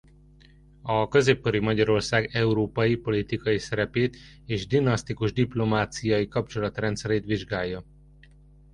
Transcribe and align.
A 0.81 1.07
középkori 1.07 1.59
Magyarország 1.59 2.29
európai 2.31 2.95
politikai 2.95 3.57
szerepét 3.57 4.17
és 4.45 4.67
dinasztikus-diplomáciai 4.67 6.27
kapcsolatrendszerét 6.27 7.25
vizsgálja. 7.25 7.85